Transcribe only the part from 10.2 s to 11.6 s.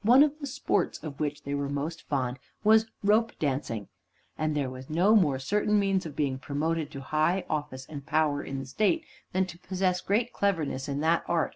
cleverness in that art.